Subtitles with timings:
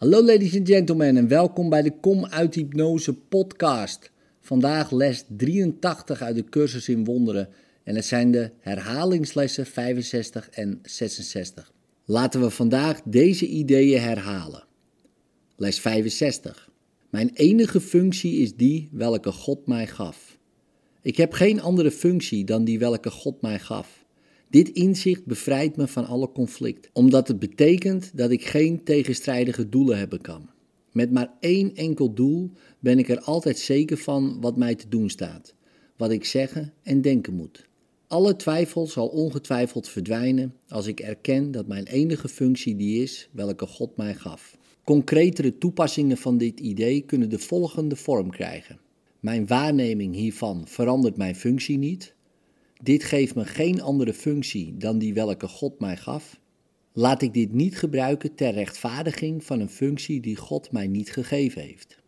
[0.00, 4.10] Hallo ladies and gentlemen en welkom bij de Kom uit Hypnose podcast.
[4.40, 7.48] Vandaag les 83 uit de cursus in wonderen
[7.84, 11.72] en het zijn de herhalingslessen 65 en 66.
[12.04, 14.64] Laten we vandaag deze ideeën herhalen.
[15.56, 16.70] Les 65.
[17.10, 20.38] Mijn enige functie is die welke God mij gaf.
[21.02, 24.04] Ik heb geen andere functie dan die welke God mij gaf.
[24.50, 29.98] Dit inzicht bevrijdt me van alle conflict, omdat het betekent dat ik geen tegenstrijdige doelen
[29.98, 30.50] hebben kan.
[30.92, 35.10] Met maar één enkel doel ben ik er altijd zeker van wat mij te doen
[35.10, 35.54] staat,
[35.96, 37.68] wat ik zeggen en denken moet.
[38.06, 43.66] Alle twijfel zal ongetwijfeld verdwijnen als ik erken dat mijn enige functie die is welke
[43.66, 44.56] God mij gaf.
[44.84, 48.78] Concretere toepassingen van dit idee kunnen de volgende vorm krijgen.
[49.20, 52.14] Mijn waarneming hiervan verandert mijn functie niet,
[52.82, 56.40] dit geeft me geen andere functie dan die welke God mij gaf.
[56.92, 61.62] Laat ik dit niet gebruiken ter rechtvaardiging van een functie die God mij niet gegeven
[61.62, 61.98] heeft.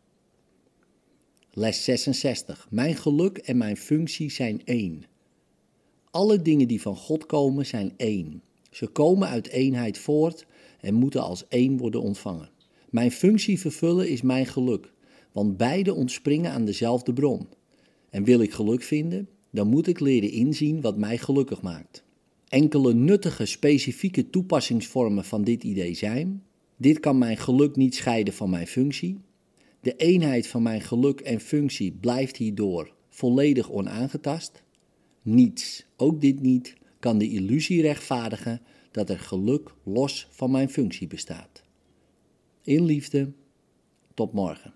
[1.50, 2.66] Les 66.
[2.70, 5.04] Mijn geluk en mijn functie zijn één.
[6.10, 8.42] Alle dingen die van God komen zijn één.
[8.70, 10.46] Ze komen uit eenheid voort
[10.80, 12.50] en moeten als één worden ontvangen.
[12.90, 14.92] Mijn functie vervullen is mijn geluk,
[15.32, 17.48] want beide ontspringen aan dezelfde bron.
[18.10, 22.04] En wil ik geluk vinden, dan moet ik leren inzien wat mij gelukkig maakt.
[22.48, 26.42] Enkele nuttige specifieke toepassingsvormen van dit idee zijn:
[26.76, 29.18] dit kan mijn geluk niet scheiden van mijn functie.
[29.80, 34.62] De eenheid van mijn geluk en functie blijft hierdoor volledig onaangetast.
[35.22, 41.06] Niets, ook dit niet, kan de illusie rechtvaardigen dat er geluk los van mijn functie
[41.06, 41.62] bestaat.
[42.62, 43.32] In liefde,
[44.14, 44.74] tot morgen.